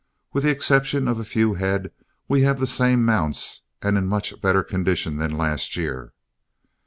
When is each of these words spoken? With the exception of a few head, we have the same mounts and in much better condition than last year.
With 0.33 0.45
the 0.45 0.49
exception 0.49 1.07
of 1.07 1.19
a 1.19 1.23
few 1.23 1.53
head, 1.53 1.91
we 2.27 2.41
have 2.41 2.59
the 2.59 2.65
same 2.65 3.05
mounts 3.05 3.61
and 3.83 3.99
in 3.99 4.07
much 4.07 4.41
better 4.41 4.63
condition 4.63 5.17
than 5.17 5.37
last 5.37 5.77
year. 5.77 6.11